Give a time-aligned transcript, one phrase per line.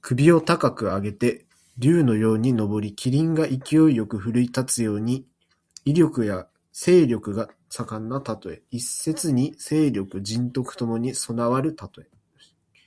[0.00, 1.46] 首を高く上げて
[1.78, 5.24] 竜のように上り、麒麟が勢いよく振るい立つように、
[5.84, 8.64] 威力や勢力が盛んなたとえ。
[8.72, 12.08] 一説に勢力・仁徳ともに備わるたとえ。